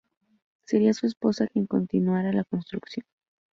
[0.65, 3.05] Sería su esposa quien continuaría la construcción.